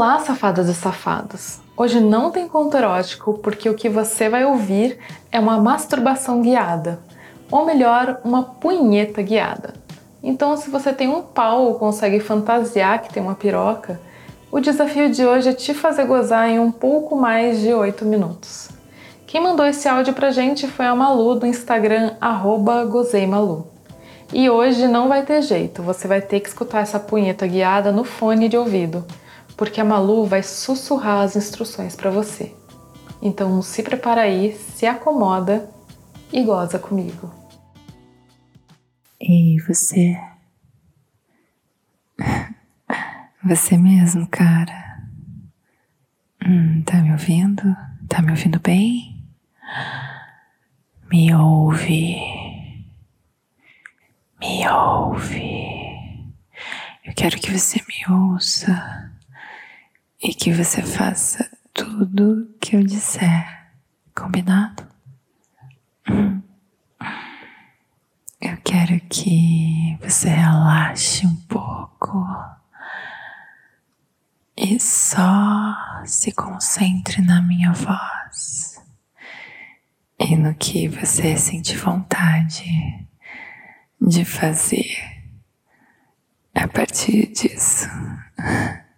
[0.00, 1.60] Olá, safadas e safados!
[1.76, 4.98] Hoje não tem conto erótico porque o que você vai ouvir
[5.30, 7.00] é uma masturbação guiada,
[7.50, 9.74] ou melhor, uma punheta guiada.
[10.22, 14.00] Então, se você tem um pau ou consegue fantasiar que tem uma piroca,
[14.50, 18.70] o desafio de hoje é te fazer gozar em um pouco mais de 8 minutos.
[19.26, 22.12] Quem mandou esse áudio pra gente foi a Malu do Instagram
[22.88, 23.66] @gozeimalu.
[24.32, 28.02] E hoje não vai ter jeito, você vai ter que escutar essa punheta guiada no
[28.02, 29.04] fone de ouvido
[29.60, 32.56] porque a Malu vai sussurrar as instruções para você.
[33.20, 35.68] Então se prepara aí, se acomoda
[36.32, 37.30] e goza comigo.
[39.20, 40.18] E você?
[43.44, 45.02] Você mesmo, cara?
[46.46, 47.62] Hum, tá me ouvindo?
[48.08, 49.24] Tá me ouvindo bem?
[51.10, 52.16] Me ouve.
[54.40, 56.32] Me ouve.
[57.04, 59.09] Eu quero que você me ouça
[60.22, 63.72] e que você faça tudo que eu disser,
[64.14, 64.86] combinado?
[66.08, 66.42] Hum.
[68.40, 72.26] Eu quero que você relaxe um pouco
[74.56, 78.82] e só se concentre na minha voz
[80.18, 83.08] e no que você sente vontade
[84.00, 84.96] de fazer
[86.54, 87.88] a partir disso.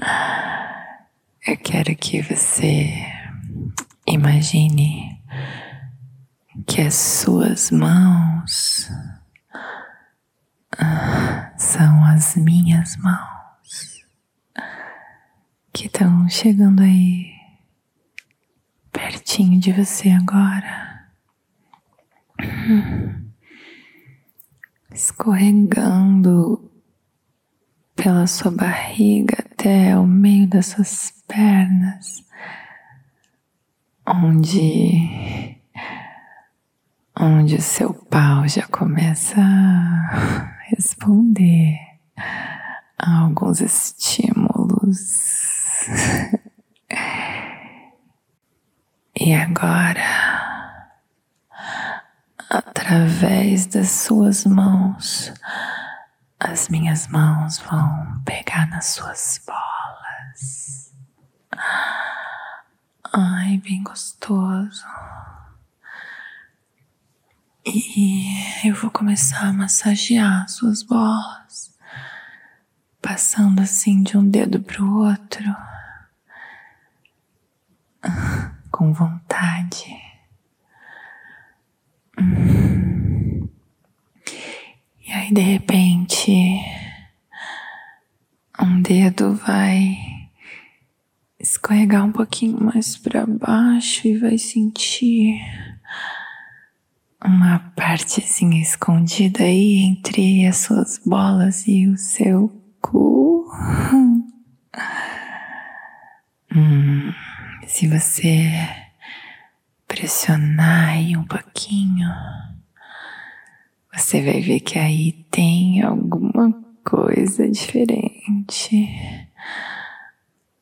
[0.00, 2.92] Eu quero que você
[4.06, 5.20] imagine
[6.66, 8.90] que as suas mãos
[10.78, 14.04] ah, são as minhas mãos
[15.72, 17.32] que estão chegando aí
[18.92, 21.08] pertinho de você agora,
[24.92, 26.70] escorregando
[27.96, 32.24] pela sua barriga até o meio das suas pernas,
[34.06, 35.58] onde
[37.20, 41.76] onde o seu pau já começa a responder
[42.98, 45.02] a alguns estímulos.
[49.20, 50.88] e agora,
[52.48, 55.30] através das suas mãos,
[56.50, 60.94] as minhas mãos vão pegar nas suas bolas.
[63.12, 64.84] Ai, bem gostoso.
[67.66, 71.76] E eu vou começar a massagear as suas bolas,
[73.02, 75.44] passando assim de um dedo pro outro,
[78.72, 80.07] com vontade.
[85.28, 86.32] Aí, de repente,
[88.60, 89.96] um dedo vai
[91.38, 95.40] escorregar um pouquinho mais para baixo e vai sentir
[97.24, 102.48] uma partezinha escondida aí entre as suas bolas e o seu
[102.80, 103.46] cu.
[106.54, 107.12] Hum,
[107.66, 108.50] se você
[109.86, 112.08] pressionar aí um pouquinho,
[113.92, 116.52] você vai ver que aí tem alguma
[116.84, 118.88] coisa diferente.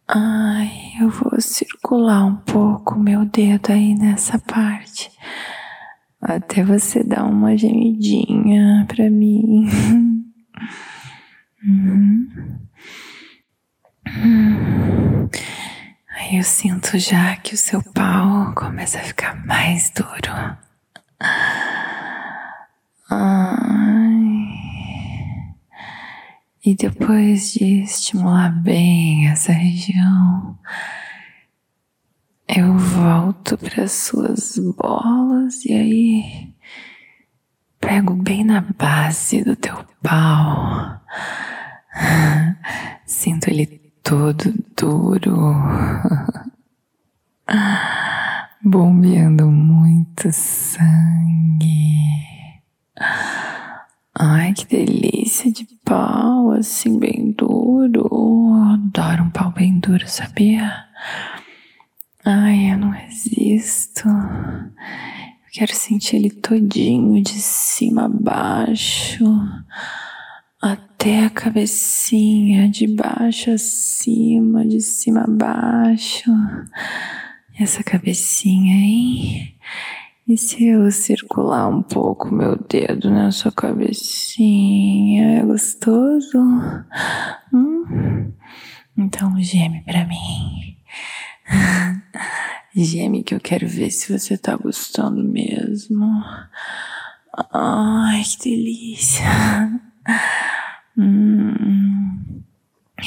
[0.08, 5.10] Ai, eu vou circular um pouco meu dedo aí nessa parte.
[6.20, 9.68] Até você dar uma gemidinha pra mim.
[11.68, 12.28] Uhum.
[16.10, 20.56] Aí eu sinto já que o seu pau começa a ficar mais duro.
[26.66, 30.58] E depois de estimular bem essa região,
[32.48, 36.54] eu volto para suas bolas e aí
[37.78, 41.00] pego bem na base do teu pau.
[43.06, 43.66] Sinto ele
[44.02, 45.54] todo duro,
[48.60, 50.96] bombeando muito sangue.
[54.18, 58.08] Ai, que delícia de pau, assim, bem duro.
[58.72, 60.86] adoro um pau bem duro, sabia?
[62.24, 64.08] Ai, eu não resisto.
[64.08, 69.22] Eu quero sentir ele todinho, de cima a baixo,
[70.62, 76.32] até a cabecinha, de baixo a cima, de cima a baixo.
[77.60, 79.54] Essa cabecinha, hein?
[80.28, 86.38] E se eu circular um pouco meu dedo na sua cabecinha, é gostoso?
[87.54, 88.32] Hum?
[88.98, 90.76] Então geme pra mim.
[92.74, 96.04] Geme que eu quero ver se você tá gostando mesmo.
[97.52, 99.24] Ai, que delícia.
[100.98, 102.42] Hum,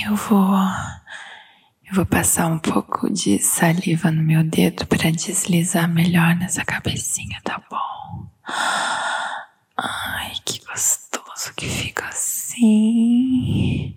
[0.06, 0.56] eu vou.
[1.89, 7.41] Eu vou passar um pouco de saliva no meu dedo para deslizar melhor nessa cabecinha,
[7.44, 8.27] tá bom?
[9.75, 13.95] Ai, que gostoso que fica assim.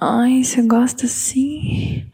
[0.00, 2.10] Ai, você gosta assim?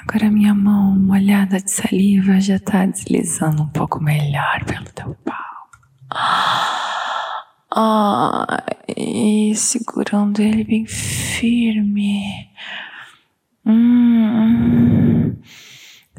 [0.00, 5.34] Agora minha mão molhada de saliva já tá deslizando um pouco melhor pelo teu pau.
[7.76, 12.53] Ai, segurando ele bem firme.
[13.66, 15.36] Hum,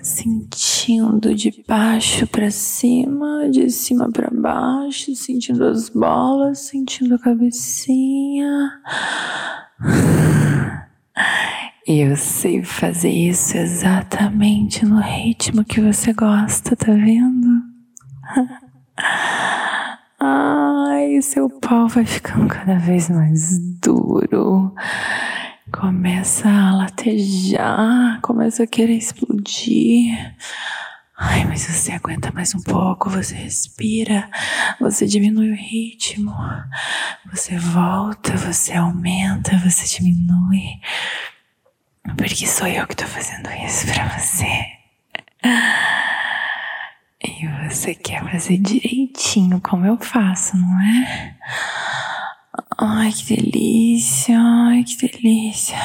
[0.02, 8.72] sentindo de baixo para cima, de cima para baixo, sentindo as bolas, sentindo a cabecinha.
[11.88, 17.62] Eu sei fazer isso exatamente no ritmo que você gosta, tá vendo?
[20.20, 24.74] Ai, seu pau vai ficando cada vez mais duro.
[25.78, 30.16] Começa a latejar, começa a querer explodir.
[31.18, 34.30] Ai, mas você aguenta mais um pouco, você respira,
[34.80, 36.34] você diminui o ritmo,
[37.30, 40.80] você volta, você aumenta, você diminui.
[42.18, 44.66] Porque sou eu que tô fazendo isso pra você.
[47.22, 51.36] E você quer fazer direitinho como eu faço, não é?
[52.78, 55.78] Ai, que delícia, ai, que delícia.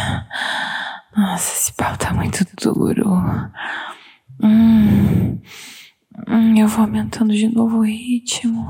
[1.16, 3.08] Nossa, esse pau tá muito duro.
[4.42, 5.40] Hum,
[6.26, 8.66] hum, eu vou aumentando de novo o ritmo.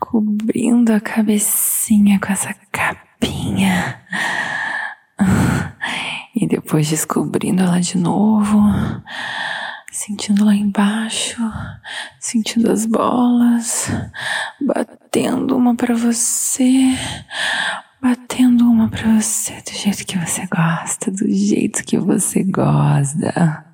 [0.00, 4.00] Cobrindo a cabecinha com essa capinha.
[6.34, 8.60] E depois descobrindo ela de novo,
[9.92, 11.36] sentindo lá embaixo,
[12.18, 13.88] sentindo as bolas,
[14.60, 16.96] batendo uma para você,
[18.00, 23.64] batendo uma para você do jeito que você gosta, do jeito que você gosta.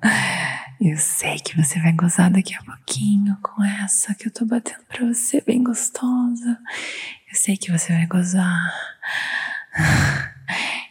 [0.81, 4.83] Eu sei que você vai gozar daqui a pouquinho com essa que eu tô batendo
[4.87, 6.57] pra você, bem gostosa.
[7.31, 8.73] Eu sei que você vai gozar.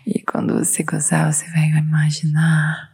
[0.07, 2.93] E quando você gozar, você vai imaginar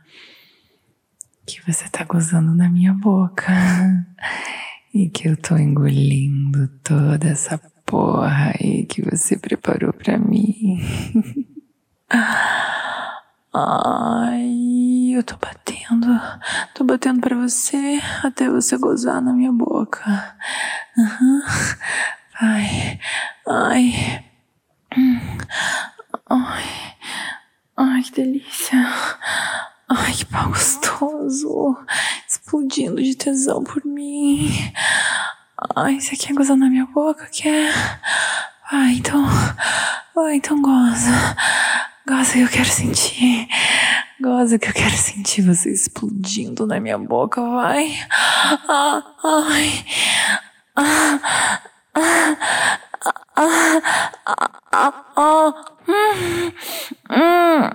[1.47, 3.53] que você tá gozando na minha boca
[4.93, 10.81] e que eu tô engolindo toda essa porra aí que você preparou pra mim.
[13.55, 16.07] Ai, eu tô batendo,
[16.75, 20.35] tô batendo pra você até você gozar na minha boca.
[20.97, 21.43] Uhum.
[22.41, 22.99] Vai,
[23.47, 24.25] ai,
[26.31, 26.63] ai.
[27.77, 28.79] Ai, que delícia.
[29.89, 31.77] Ai, que pau gostoso.
[32.27, 34.51] Explodindo de tesão por mim.
[35.85, 37.27] Ai, você quer gozar na minha boca?
[37.33, 37.75] Quer?
[38.71, 39.27] Vai, então.
[40.15, 41.37] Vai, então goza.
[42.07, 43.49] Goza que eu quero sentir.
[44.21, 47.43] Goza que eu quero sentir você explodindo na minha boca.
[47.43, 47.99] Vai.
[48.69, 49.85] Ah, ai.
[50.77, 51.19] Ah,
[51.97, 52.37] ah,
[53.35, 53.83] ah,
[54.25, 55.65] ah, ah, ah.
[55.89, 56.53] Hum,
[57.11, 57.71] hum,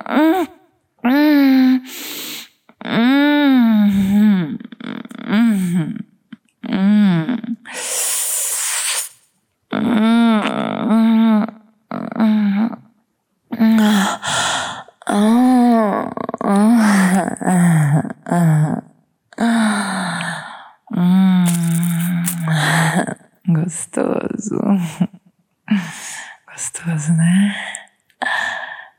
[23.48, 24.60] Gostoso.
[26.48, 27.56] Gostoso, né?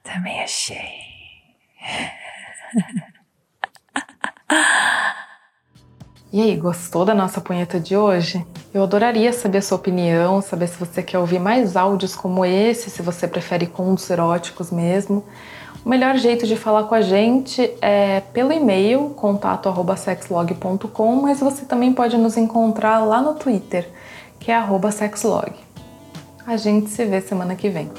[0.02, 1.08] Também achei.
[6.30, 8.46] E aí, gostou da nossa punheta de hoje?
[8.78, 12.88] Eu adoraria saber a sua opinião, saber se você quer ouvir mais áudios como esse,
[12.88, 15.24] se você prefere contos eróticos mesmo.
[15.84, 21.92] O melhor jeito de falar com a gente é pelo e-mail contato@sexlog.com, mas você também
[21.92, 23.90] pode nos encontrar lá no Twitter,
[24.38, 25.50] que é @sexlog.
[26.46, 27.90] A gente se vê semana que vem.